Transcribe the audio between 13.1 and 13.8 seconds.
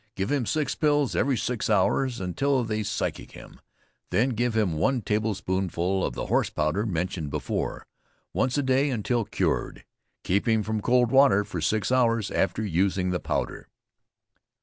the powder.